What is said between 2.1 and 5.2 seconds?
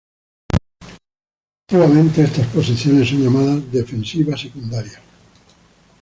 estas posiciones son llamadas "defensiva secundaria".